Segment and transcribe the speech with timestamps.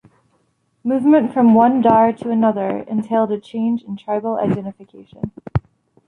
[0.83, 5.31] Movement from one dar to another entailed a change in tribal identification.